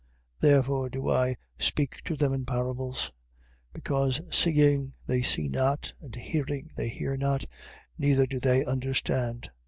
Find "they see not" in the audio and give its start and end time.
5.05-5.93